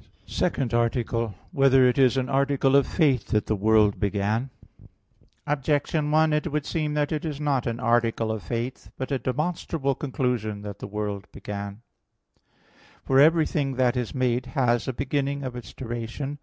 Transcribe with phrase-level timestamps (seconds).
[0.30, 1.30] _______________________SECOND ARTICLE [I, Q.
[1.30, 1.50] 46, Art.
[1.52, 4.50] 2] Whether It Is an Article of Faith That the World Began?
[5.46, 9.18] Objection 1: It would seem that it is not an article of faith but a
[9.18, 11.80] demonstrable conclusion that the world began.
[13.02, 16.38] For everything that is made has a beginning of its duration.